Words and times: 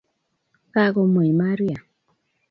Kagomwei 0.73 1.29
Maria 1.39 1.79